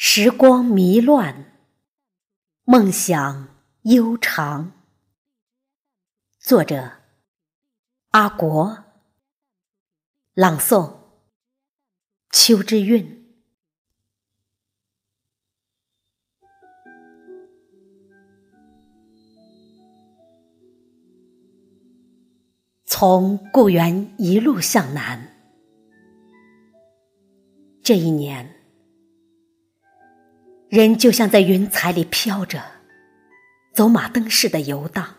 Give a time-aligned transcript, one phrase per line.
[0.00, 1.58] 时光迷乱，
[2.62, 3.48] 梦想
[3.82, 4.70] 悠长。
[6.38, 6.98] 作者：
[8.10, 8.84] 阿国。
[10.34, 10.98] 朗诵：
[12.30, 13.26] 秋之韵。
[22.84, 25.36] 从故园一路向南，
[27.82, 28.57] 这一年。
[30.70, 32.62] 人就像在云彩里飘着，
[33.72, 35.16] 走马灯似的游荡，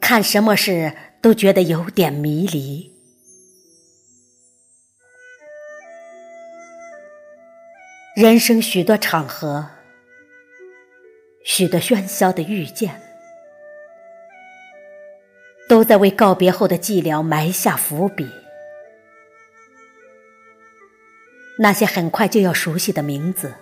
[0.00, 2.96] 看什么事都觉得有点迷离。
[8.14, 9.68] 人生许多场合，
[11.44, 13.02] 许多喧嚣的遇见，
[15.68, 18.28] 都在为告别后的寂寥埋下伏笔。
[21.60, 23.52] 那些很快就要熟悉的名字，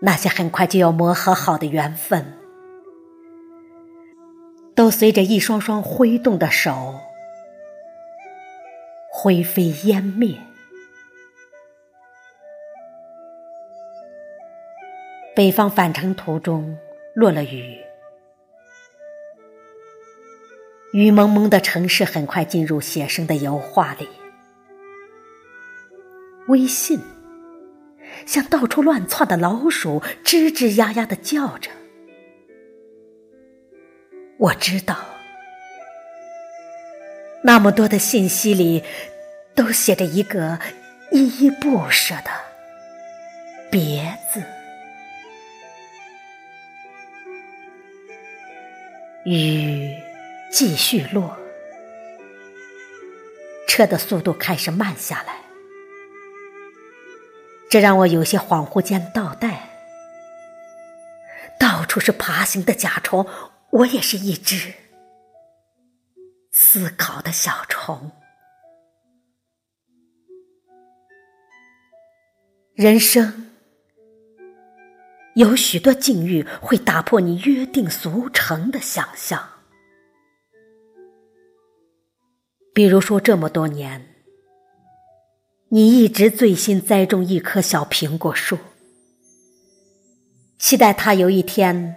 [0.00, 2.34] 那些很快就要磨合好的缘分，
[4.74, 7.00] 都随着一双双挥动的手
[9.10, 10.38] 灰飞烟灭。
[15.34, 16.76] 北方返程途中
[17.14, 17.78] 落了雨，
[20.92, 24.06] 雨蒙蒙的城市很快进入写生的油画里。
[26.52, 27.00] 微信
[28.26, 31.70] 像到处乱窜的老鼠，吱吱呀呀的叫着。
[34.36, 34.96] 我知道，
[37.42, 38.84] 那么多的信息里，
[39.54, 40.58] 都写着一个
[41.10, 42.30] 依依不舍的
[43.72, 44.42] “别”字。
[49.24, 49.96] 雨
[50.50, 51.34] 继续落，
[53.66, 55.41] 车的速度开始慢下来。
[57.72, 59.70] 这让我有些恍惚间倒带，
[61.58, 63.26] 到处是爬行的甲虫，
[63.70, 64.74] 我也是一只
[66.50, 68.10] 思考的小虫。
[72.74, 73.50] 人生
[75.36, 79.42] 有许多境遇会打破你约定俗成的想象，
[82.74, 84.11] 比如说这么多年。
[85.74, 88.58] 你一直醉心栽种一棵小苹果树，
[90.58, 91.96] 期待它有一天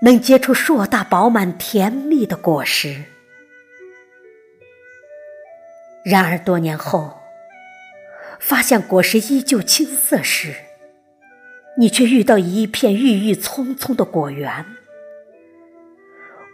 [0.00, 3.04] 能结出硕大饱满甜蜜的果实。
[6.06, 7.18] 然而多年后，
[8.40, 10.54] 发现果实依旧青涩时，
[11.76, 14.64] 你却遇到一片郁郁葱葱的果园。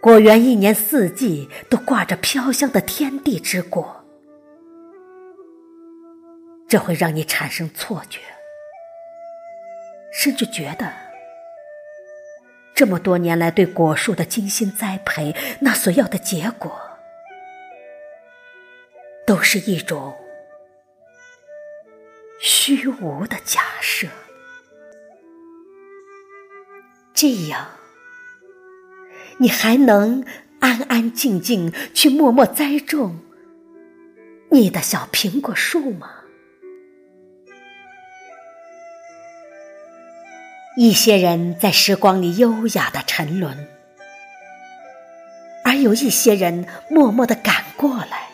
[0.00, 4.01] 果园一年四季都挂着飘香的天地之果。
[6.72, 8.18] 这会让你产生错觉，
[10.10, 10.90] 甚至觉得
[12.74, 16.80] 这么多年来对果树的精心栽培，那所要的结果，
[19.26, 20.16] 都是一种
[22.40, 24.08] 虚无的假设。
[27.12, 27.68] 这样，
[29.36, 30.24] 你还能
[30.60, 33.18] 安安静静去默默栽种
[34.52, 36.20] 你的小苹果树吗？
[40.76, 43.68] 一些人在时光里优雅的沉沦，
[45.64, 48.28] 而有一些人默默的赶过来。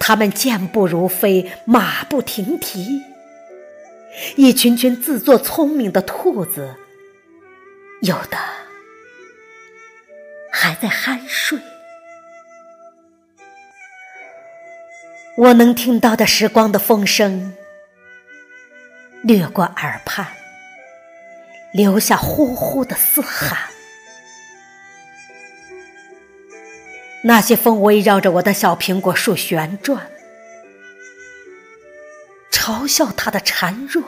[0.00, 3.02] 他们健步如飞，马不停蹄，
[4.36, 6.74] 一群群自作聪明的兔子，
[8.02, 8.36] 有的
[10.50, 11.58] 还在酣睡。
[15.36, 17.54] 我能听到的时光的风声。
[19.24, 20.26] 掠过耳畔，
[21.72, 23.70] 留下呼呼的嘶喊。
[27.22, 30.10] 那些风围绕着我的小苹果树旋转，
[32.52, 34.04] 嘲笑它的孱弱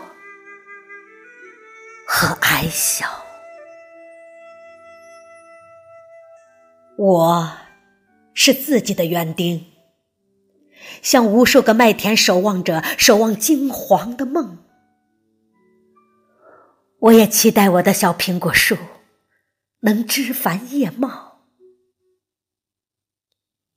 [2.07, 3.25] 和矮小。
[6.99, 7.57] 我
[8.35, 9.65] 是自己的园丁，
[11.01, 14.59] 像无数个麦田守望者，守望金黄的梦。
[17.07, 18.77] 我也期待我的小苹果树
[19.81, 21.43] 能枝繁叶茂，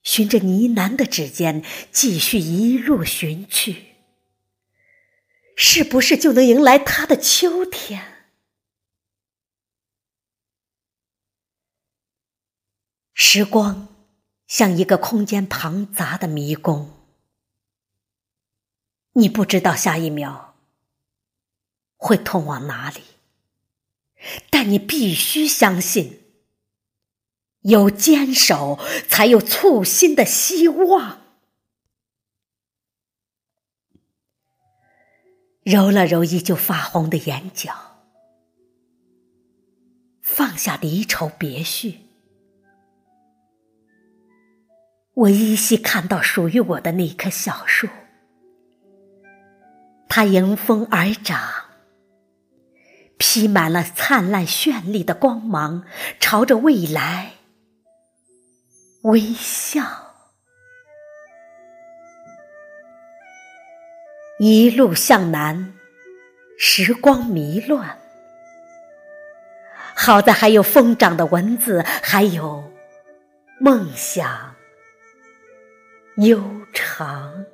[0.02, 3.96] 循着呢喃的指尖继续一路寻去，
[5.56, 8.04] 是不是就能迎来它的秋天？
[13.14, 13.90] 时光
[14.48, 16.92] 像一个空间庞杂的迷宫，
[19.12, 20.56] 你不知道下一秒
[21.96, 23.04] 会通往哪里，
[24.50, 26.20] 但你必须相信，
[27.62, 31.22] 有坚守才有簇新的希望。
[35.64, 38.02] 揉了揉依旧发红的眼角，
[40.22, 42.00] 放下离愁别绪，
[45.14, 47.88] 我依稀看到属于我的那棵小树。
[50.08, 51.59] 它迎风而长，
[53.20, 55.84] 披满了灿烂绚丽的光芒，
[56.20, 57.34] 朝着未来
[59.04, 59.84] 微笑。
[64.40, 65.74] 一路向南，
[66.58, 68.00] 时光迷乱，
[69.94, 72.72] 好在还有疯长的文字，还有
[73.60, 74.56] 梦想
[76.16, 76.42] 悠
[76.74, 77.46] 长。